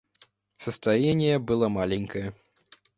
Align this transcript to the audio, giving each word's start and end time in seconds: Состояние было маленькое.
Состояние 0.57 1.37
было 1.37 1.69
маленькое. 1.69 2.33